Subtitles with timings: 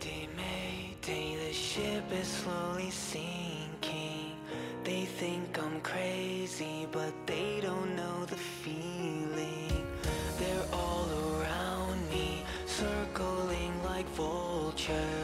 [0.00, 4.32] Mayday, mayday, the ship is slowly sinking.
[4.82, 9.86] They think I'm crazy, but they don't know the feeling.
[10.38, 15.19] They're all around me, circling like vultures.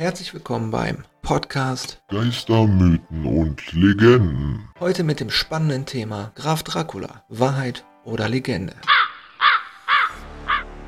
[0.00, 2.00] Herzlich willkommen beim Podcast.
[2.08, 4.70] Geister, Mythen und Legenden.
[4.80, 8.72] Heute mit dem spannenden Thema Graf Dracula, Wahrheit oder Legende.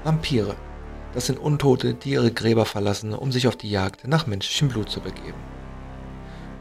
[0.03, 0.57] Vampire.
[1.13, 4.89] Das sind Untote, die ihre Gräber verlassen, um sich auf die Jagd nach menschlichem Blut
[4.89, 5.37] zu begeben.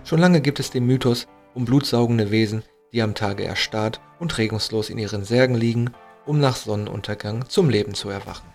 [0.04, 4.90] Schon lange gibt es den Mythos um blutsaugende Wesen, die am Tage erstarrt und regungslos
[4.90, 5.92] in ihren Särgen liegen,
[6.26, 8.50] um nach Sonnenuntergang zum Leben zu erwachen.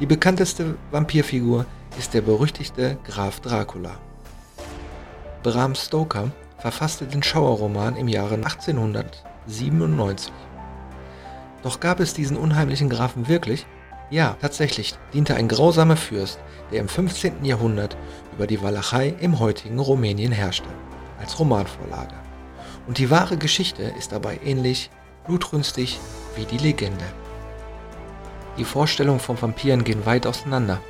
[0.00, 1.64] Die bekannteste Vampirfigur
[1.98, 3.98] ist der berüchtigte Graf Dracula.
[5.42, 10.32] Bram Stoker verfasste den Schauerroman im Jahre 1897.
[11.62, 13.66] Doch gab es diesen unheimlichen Grafen wirklich?
[14.10, 16.38] Ja, tatsächlich diente ein grausamer Fürst,
[16.70, 17.44] der im 15.
[17.44, 17.96] Jahrhundert
[18.34, 20.68] über die Walachei im heutigen Rumänien herrschte,
[21.18, 22.14] als Romanvorlage.
[22.86, 24.90] Und die wahre Geschichte ist dabei ähnlich
[25.26, 25.98] blutrünstig
[26.36, 27.04] wie die Legende.
[28.58, 30.80] Die Vorstellungen von Vampiren gehen weit auseinander.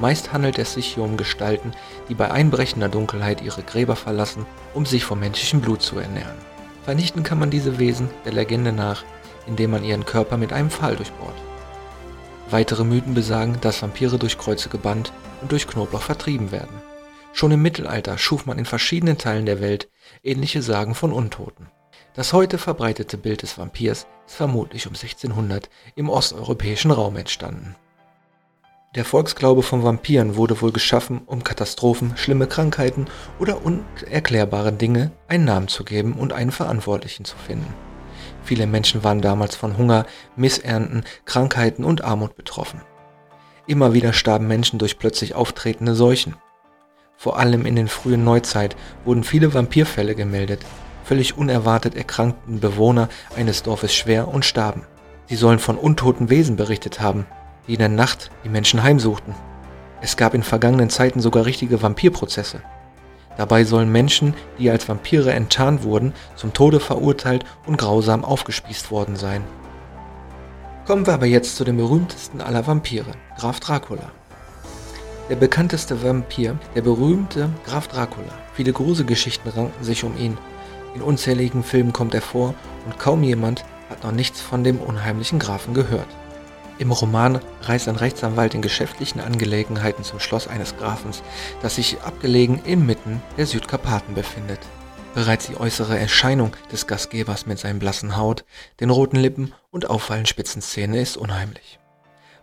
[0.00, 1.72] Meist handelt es sich hier um Gestalten,
[2.08, 6.36] die bei einbrechender Dunkelheit ihre Gräber verlassen, um sich vom menschlichen Blut zu ernähren.
[6.84, 9.04] Vernichten kann man diese Wesen der Legende nach,
[9.46, 11.36] indem man ihren Körper mit einem Pfahl durchbohrt.
[12.50, 16.82] Weitere Mythen besagen, dass Vampire durch Kreuze gebannt und durch Knoblauch vertrieben werden.
[17.32, 19.88] Schon im Mittelalter schuf man in verschiedenen Teilen der Welt
[20.22, 21.68] ähnliche Sagen von Untoten.
[22.14, 27.74] Das heute verbreitete Bild des Vampirs ist vermutlich um 1600 im osteuropäischen Raum entstanden.
[28.94, 33.06] Der Volksglaube von Vampiren wurde wohl geschaffen, um Katastrophen, schlimme Krankheiten
[33.38, 37.72] oder unerklärbaren Dinge einen Namen zu geben und einen Verantwortlichen zu finden.
[38.44, 40.04] Viele Menschen waren damals von Hunger,
[40.36, 42.82] Missernten, Krankheiten und Armut betroffen.
[43.66, 46.36] Immer wieder starben Menschen durch plötzlich auftretende Seuchen.
[47.16, 48.76] Vor allem in den frühen Neuzeit
[49.06, 50.60] wurden viele Vampirfälle gemeldet.
[51.02, 54.84] Völlig unerwartet erkrankten Bewohner eines Dorfes schwer und starben.
[55.28, 57.24] Sie sollen von untoten Wesen berichtet haben,
[57.66, 59.34] die in der Nacht die Menschen heimsuchten.
[60.00, 62.60] Es gab in vergangenen Zeiten sogar richtige Vampirprozesse.
[63.36, 69.16] Dabei sollen Menschen, die als Vampire enttarnt wurden, zum Tode verurteilt und grausam aufgespießt worden
[69.16, 69.42] sein.
[70.86, 74.10] Kommen wir aber jetzt zu dem berühmtesten aller Vampire, Graf Dracula.
[75.30, 78.32] Der bekannteste Vampir, der berühmte Graf Dracula.
[78.54, 80.36] Viele Gruselgeschichten ranken sich um ihn.
[80.94, 85.38] In unzähligen Filmen kommt er vor und kaum jemand hat noch nichts von dem unheimlichen
[85.38, 86.08] Grafen gehört.
[86.78, 91.22] Im Roman reist ein Rechtsanwalt in geschäftlichen Angelegenheiten zum Schloss eines Grafens,
[91.60, 94.60] das sich abgelegen inmitten der Südkarpaten befindet.
[95.14, 98.44] Bereits die äußere Erscheinung des Gastgebers mit seinen blassen Haut,
[98.80, 101.78] den roten Lippen und auffallend spitzen Zähnen ist unheimlich.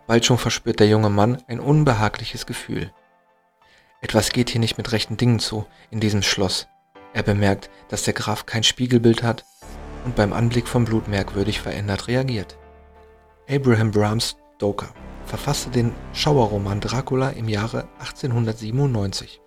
[0.06, 2.92] Bald schon verspürt der junge Mann ein unbehagliches Gefühl.
[4.00, 6.68] Etwas geht hier nicht mit rechten Dingen zu in diesem Schloss.
[7.12, 9.44] Er bemerkt, dass der Graf kein Spiegelbild hat
[10.04, 12.56] und beim Anblick vom Blut merkwürdig verändert reagiert.
[13.50, 14.90] Abraham Bram Stoker
[15.26, 19.40] verfasste den Schauerroman Dracula im Jahre 1897.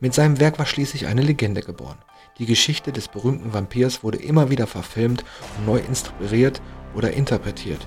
[0.00, 1.98] Mit seinem Werk war schließlich eine Legende geboren.
[2.38, 5.24] Die Geschichte des berühmten Vampirs wurde immer wieder verfilmt
[5.56, 6.60] und neu inspiriert
[6.96, 7.86] oder interpretiert.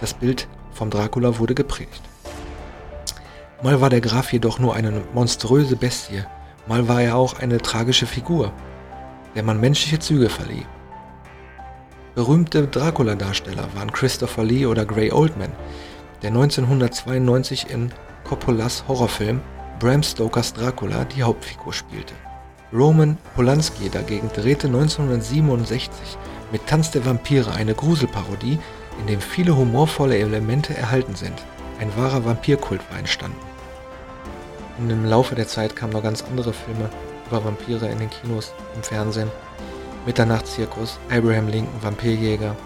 [0.00, 2.00] Das Bild vom Dracula wurde geprägt.
[3.62, 6.24] Mal war der Graf jedoch nur eine monströse Bestie,
[6.66, 8.50] mal war er auch eine tragische Figur,
[9.34, 10.64] der man menschliche Züge verlieh.
[12.20, 15.52] Berühmte Dracula-Darsteller waren Christopher Lee oder Gray Oldman,
[16.20, 17.90] der 1992 in
[18.24, 19.40] Coppolas Horrorfilm
[19.78, 22.12] Bram Stokers Dracula die Hauptfigur spielte.
[22.74, 26.18] Roman Polanski dagegen drehte 1967
[26.52, 28.58] mit Tanz der Vampire eine Gruselparodie,
[29.00, 31.42] in dem viele humorvolle Elemente erhalten sind.
[31.80, 33.40] Ein wahrer Vampirkult war entstanden.
[34.76, 36.90] Und im Laufe der Zeit kamen noch ganz andere Filme
[37.30, 39.30] über Vampire in den Kinos, im Fernsehen.
[40.06, 42.56] Mitternachtszirkus, Abraham Lincoln, Vampirjäger,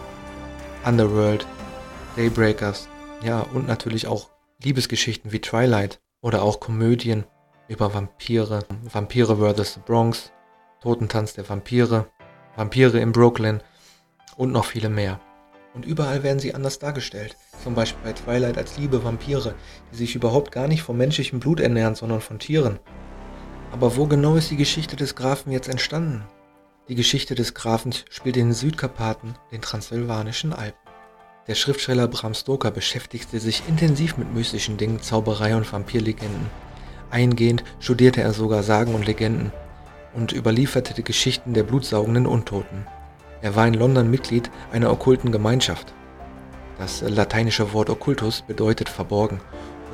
[0.85, 1.47] Underworld,
[2.17, 2.89] Daybreakers,
[3.23, 4.31] ja, und natürlich auch
[4.63, 7.25] Liebesgeschichten wie Twilight oder auch Komödien
[7.69, 9.75] über Vampire, Vampire vs.
[9.75, 10.31] The Bronx,
[10.81, 12.07] Totentanz der Vampire,
[12.57, 13.61] Vampire in Brooklyn
[14.37, 15.21] und noch viele mehr.
[15.75, 17.37] Und überall werden sie anders dargestellt.
[17.65, 19.57] Zum Beispiel bei Twilight als liebe Vampire,
[19.91, 22.79] die sich überhaupt gar nicht vom menschlichen Blut ernähren, sondern von Tieren.
[23.73, 26.23] Aber wo genau ist die Geschichte des Grafen jetzt entstanden?
[26.87, 30.79] Die Geschichte des Grafens spielt in den Südkarpaten, den transsilvanischen Alpen.
[31.47, 36.51] Der Schriftsteller Bram Stoker beschäftigte sich intensiv mit mystischen Dingen, Zauberei und Vampirlegenden.
[37.09, 39.51] Eingehend studierte er sogar Sagen und Legenden
[40.13, 42.87] und überlieferte die Geschichten der blutsaugenden Untoten.
[43.41, 45.95] Er war in London Mitglied einer okkulten Gemeinschaft.
[46.77, 49.41] Das lateinische Wort Okkultus bedeutet verborgen.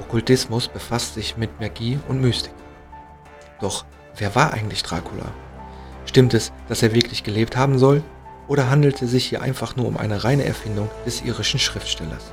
[0.01, 2.55] Okkultismus befasst sich mit Magie und Mystik.
[3.61, 3.85] Doch
[4.17, 5.33] wer war eigentlich Dracula?
[6.11, 8.03] Stimmt es, dass er wirklich gelebt haben soll?
[8.49, 12.33] Oder handelt es sich hier einfach nur um eine reine Erfindung des irischen Schriftstellers?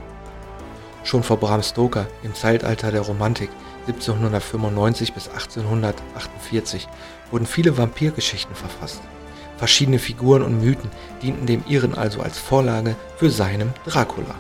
[1.03, 3.51] Schon vor Bram Stoker im Zeitalter der Romantik
[3.85, 6.87] 1795 bis 1848
[7.29, 9.03] wurden viele Vampirgeschichten verfasst.
[9.57, 10.89] Verschiedene Figuren und Mythen
[11.21, 14.33] dienten dem Iren also als Vorlage für seinen Dracula.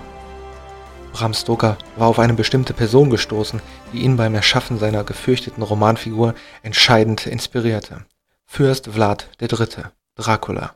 [1.13, 3.61] Bram Stoker war auf eine bestimmte Person gestoßen,
[3.93, 8.03] die ihn beim Erschaffen seiner gefürchteten Romanfigur entscheidend inspirierte.
[8.49, 10.73] Fürst Vlad III., Dracula.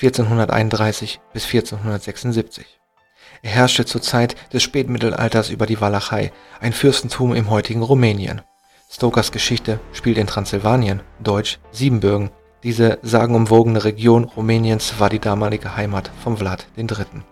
[0.00, 2.66] 1431 bis 1476.
[3.42, 8.42] Er herrschte zur Zeit des Spätmittelalters über die Walachei, ein Fürstentum im heutigen Rumänien.
[8.88, 12.30] Stokers Geschichte spielt in Transsilvanien, deutsch Siebenbürgen,
[12.62, 17.22] diese sagenumwogene Region Rumäniens war die damalige Heimat von Vlad III.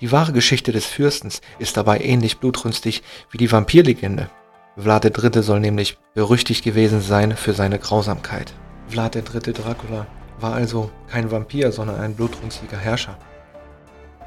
[0.00, 4.28] Die wahre Geschichte des Fürstens ist dabei ähnlich blutrünstig wie die Vampirlegende.
[4.76, 5.42] Vlad III.
[5.42, 8.54] soll nämlich berüchtigt gewesen sein für seine Grausamkeit.
[8.88, 9.52] Vlad III.
[9.52, 10.06] Dracula
[10.40, 13.18] war also kein Vampir, sondern ein blutrünstiger Herrscher.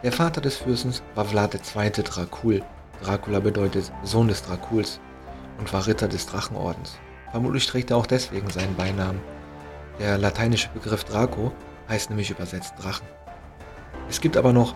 [0.04, 1.92] Der Vater des Fürstens war Vlad II.
[2.04, 2.62] Dracul.
[3.02, 5.00] Dracula bedeutet Sohn des Draculs
[5.58, 7.00] und war Ritter des Drachenordens.
[7.32, 9.22] Vermutlich trägt er auch deswegen seinen Beinamen.
[10.00, 11.52] Der lateinische Begriff Draco
[11.90, 13.08] heißt nämlich übersetzt Drachen.
[14.10, 14.76] Es gibt aber noch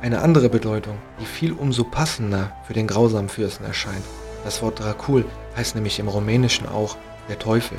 [0.00, 4.04] eine andere Bedeutung, die viel umso passender für den grausamen Fürsten erscheint.
[4.44, 5.24] Das Wort Dracul
[5.56, 6.96] heißt nämlich im Rumänischen auch
[7.28, 7.78] der Teufel.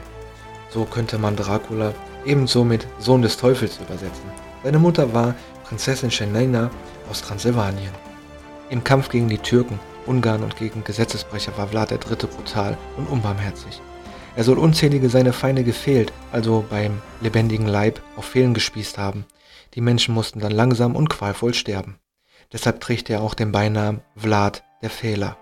[0.70, 1.94] So könnte man Dracula
[2.26, 4.26] ebenso mit Sohn des Teufels übersetzen.
[4.64, 6.72] Seine Mutter war Prinzessin Shenena
[7.10, 7.92] aus Transsilvanien.
[8.70, 12.28] Im Kampf gegen die Türken, Ungarn und gegen Gesetzesbrecher war Vlad III.
[12.28, 13.82] brutal und unbarmherzig.
[14.36, 19.26] Er soll unzählige seine Feinde gefehlt, also beim lebendigen Leib, auf Fehlen gespießt haben.
[19.76, 22.00] Die Menschen mussten dann langsam und qualvoll sterben.
[22.52, 25.38] Deshalb trägt er auch den Beinamen Vlad der Fehler.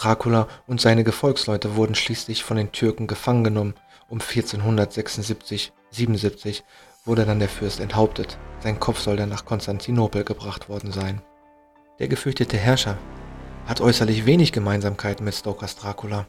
[0.00, 3.74] Dracula und seine Gefolgsleute wurden schließlich von den Türken gefangen genommen.
[4.08, 6.62] Um 1476-77
[7.04, 8.38] wurde dann der Fürst enthauptet.
[8.60, 11.20] Sein Kopf soll dann nach Konstantinopel gebracht worden sein.
[11.98, 12.96] Der gefürchtete Herrscher
[13.66, 16.26] hat äußerlich wenig Gemeinsamkeiten mit Stokers Dracula.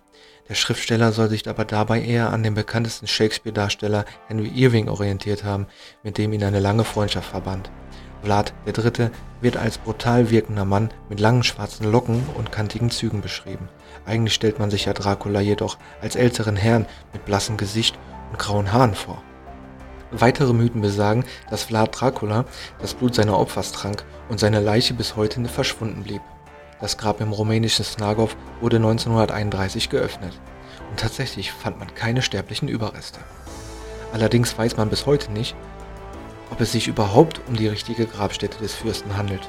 [0.50, 5.68] Der Schriftsteller soll sich aber dabei eher an dem bekanntesten Shakespeare-Darsteller Henry Irving orientiert haben,
[6.04, 7.72] mit dem ihn eine lange Freundschaft verband.
[8.24, 9.10] Vlad III.
[9.42, 13.70] wird als brutal wirkender Mann mit langen schwarzen Locken und kantigen Zügen beschrieben.
[14.06, 17.98] Eigentlich stellt man sich ja Dracula jedoch als älteren Herrn mit blassem Gesicht
[18.32, 19.22] und grauen Haaren vor.
[20.12, 22.46] Weitere Mythen besagen, dass Vlad Dracula
[22.80, 26.22] das Blut seiner Opfer trank und seine Leiche bis heute verschwunden blieb.
[26.82, 30.34] Das Grab im rumänischen Snagov wurde 1931 geöffnet
[30.90, 33.20] und tatsächlich fand man keine sterblichen Überreste.
[34.12, 35.56] Allerdings weiß man bis heute nicht,
[36.52, 39.48] ob es sich überhaupt um die richtige Grabstätte des Fürsten handelt.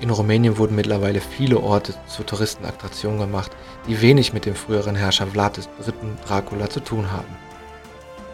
[0.00, 3.52] In Rumänien wurden mittlerweile viele Orte zur Touristenattraktion gemacht,
[3.86, 5.94] die wenig mit dem früheren Herrscher Vlad III.
[6.26, 7.36] Dracula zu tun haben.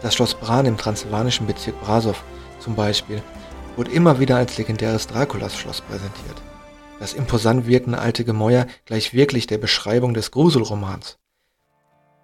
[0.01, 2.23] Das Schloss Bran im transsilvanischen Bezirk Brasov
[2.59, 3.21] zum Beispiel
[3.75, 6.41] wurde immer wieder als legendäres Draculas-Schloss präsentiert.
[6.99, 11.17] Das imposant wirkende alte Gemäuer gleich wirklich der Beschreibung des Gruselromans.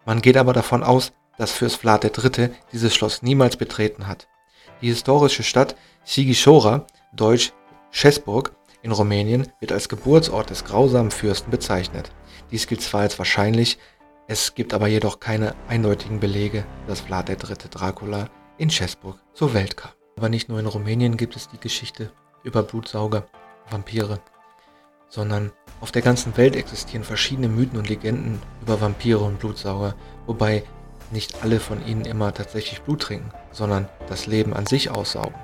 [0.06, 2.50] Man geht aber davon aus, dass Fürst Vlad III.
[2.72, 4.28] dieses Schloss niemals betreten hat.
[4.82, 7.54] Die historische Stadt Sighișoara, deutsch
[7.92, 8.52] Schesburg,
[8.82, 12.12] in Rumänien wird als Geburtsort des grausamen Fürsten bezeichnet.
[12.52, 13.80] Dies gilt zwar als wahrscheinlich,
[14.28, 17.56] es gibt aber jedoch keine eindeutigen Belege, dass Vlad III.
[17.72, 19.92] Dracula in Schesburg zur Welt kam.
[20.18, 22.12] Aber nicht nur in Rumänien gibt es die Geschichte
[22.44, 23.26] über Blutsauger,
[23.70, 24.20] Vampire
[25.16, 25.52] sondern
[25.82, 30.64] auf der ganzen Welt existieren verschiedene Mythen und Legenden über Vampire und Blutsauger, wobei
[31.12, 35.36] nicht alle von ihnen immer tatsächlich Blut trinken, sondern das Leben an sich aussaugen,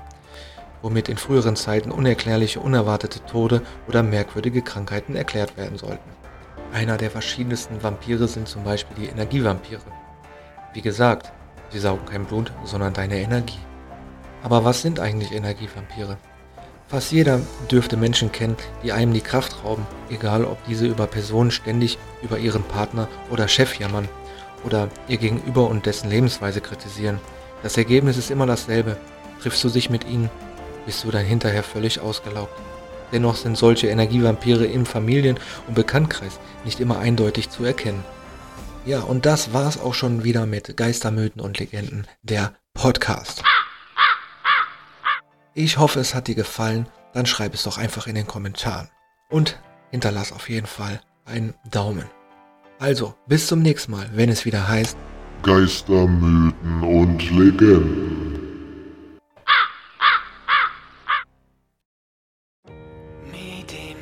[0.82, 6.10] womit in früheren Zeiten unerklärliche, unerwartete Tode oder merkwürdige Krankheiten erklärt werden sollten.
[6.72, 9.82] Einer der verschiedensten Vampire sind zum Beispiel die Energievampire.
[10.72, 11.32] Wie gesagt,
[11.70, 13.60] sie saugen kein Blut, sondern deine Energie.
[14.42, 16.16] Aber was sind eigentlich Energievampire?
[16.88, 17.40] Fast jeder
[17.70, 22.38] dürfte Menschen kennen, die einem die Kraft rauben, egal ob diese über Personen ständig über
[22.38, 24.08] ihren Partner oder Chef jammern
[24.64, 27.20] oder ihr Gegenüber und dessen Lebensweise kritisieren.
[27.62, 28.96] Das Ergebnis ist immer dasselbe.
[29.40, 30.30] Triffst du dich mit ihnen,
[30.86, 32.52] bist du dann hinterher völlig ausgelaugt.
[33.12, 35.38] Dennoch sind solche Energievampire im Familien-
[35.68, 38.02] und Bekanntkreis nicht immer eindeutig zu erkennen.
[38.84, 43.44] Ja, und das war's auch schon wieder mit Geistermythen und Legenden, der Podcast.
[45.54, 46.88] Ich hoffe, es hat dir gefallen.
[47.12, 48.88] Dann schreib es doch einfach in den Kommentaren.
[49.28, 52.10] Und hinterlass auf jeden Fall einen Daumen.
[52.82, 54.96] Also, bis zum nächsten Mal, wenn es wieder heißt
[55.44, 58.40] Geistermythen und Legenden.
[63.30, 63.94] Mayday,